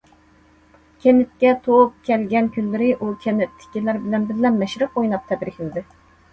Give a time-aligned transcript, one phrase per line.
[1.03, 5.89] كەنتكە توك كەلگەن كۈنلىرى ئۇ كەنتتىكىلەر بىلەن بىللە مەشرەپ ئويناپ تەبرىكلىدى.